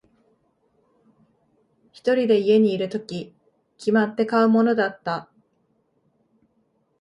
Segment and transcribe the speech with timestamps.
[1.91, 3.35] 一人で家にいるとき、
[3.77, 5.29] 決まって買うものだった。